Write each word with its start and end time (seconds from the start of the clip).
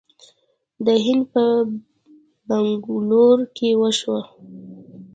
د 0.85 0.87
هند 1.05 1.23
په 1.33 1.43
بنګلور 2.47 3.37
کې 3.55 3.69
وشوه 3.81 4.21